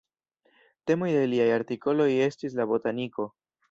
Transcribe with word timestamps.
Temoj 0.93 1.11
de 1.17 1.21
liaj 1.35 1.47
artikoloj 1.59 2.11
estis 2.33 2.61
la 2.63 2.71
botaniko. 2.77 3.33